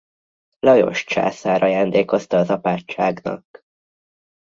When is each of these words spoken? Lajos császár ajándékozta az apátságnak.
Lajos 0.59 1.03
császár 1.05 1.63
ajándékozta 1.63 2.37
az 2.37 2.49
apátságnak. 2.49 3.45